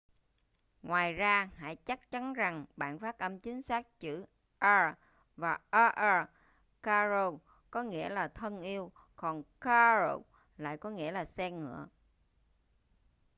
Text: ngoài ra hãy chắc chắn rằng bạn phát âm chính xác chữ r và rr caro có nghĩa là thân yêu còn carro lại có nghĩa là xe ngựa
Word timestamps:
ngoài 0.83 1.13
ra 1.13 1.49
hãy 1.57 1.75
chắc 1.75 2.11
chắn 2.11 2.33
rằng 2.33 2.65
bạn 2.75 2.99
phát 2.99 3.19
âm 3.19 3.39
chính 3.39 3.61
xác 3.61 3.99
chữ 3.99 4.25
r 4.61 4.65
và 5.35 5.57
rr 5.71 6.31
caro 6.83 7.31
có 7.71 7.83
nghĩa 7.83 8.09
là 8.09 8.27
thân 8.27 8.61
yêu 8.61 8.91
còn 9.15 9.43
carro 9.61 10.17
lại 10.57 10.77
có 10.77 10.89
nghĩa 10.89 11.11
là 11.11 11.25
xe 11.25 11.51
ngựa 11.51 11.87